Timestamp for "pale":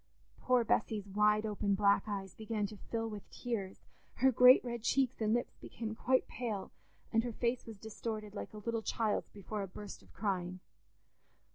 6.27-6.71